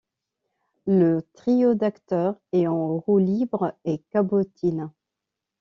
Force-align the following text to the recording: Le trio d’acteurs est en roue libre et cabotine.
Le 0.87 1.21
trio 1.35 1.75
d’acteurs 1.75 2.35
est 2.53 2.65
en 2.65 2.97
roue 2.97 3.19
libre 3.19 3.75
et 3.85 3.99
cabotine. 4.09 4.89